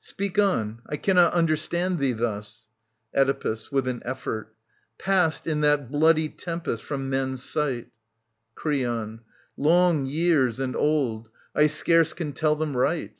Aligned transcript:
Speak 0.00 0.38
on. 0.38 0.80
I 0.86 0.96
cannot 0.96 1.34
understand 1.34 1.98
thee 1.98 2.14
thus. 2.14 2.66
Oedipus. 3.14 3.70
[With 3.70 3.86
an 3.86 4.00
effort. 4.06 4.54
Passed 4.98 5.46
in 5.46 5.60
that 5.60 5.90
bloody 5.90 6.30
tempest 6.30 6.82
from 6.82 7.10
men's 7.10 7.44
sight? 7.44 7.84
"T" 7.84 7.90
Creon. 8.54 9.20
/ 9.42 9.56
Long 9.68 10.06
years 10.06 10.58
and 10.58 10.74
old. 10.74 11.28
I 11.54 11.66
scarce 11.66 12.14
can 12.14 12.32
tell 12.32 12.56
them 12.56 12.74
right. 12.74 13.14